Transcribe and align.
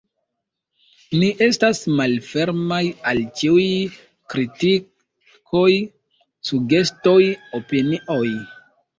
Ni 1.23 1.27
estas 1.47 1.79
malfermaj 1.97 2.79
al 3.11 3.19
ĉiuj 3.41 3.65
kritikoj, 4.35 5.67
sugestoj, 6.51 7.19
opinioj. 7.59 8.23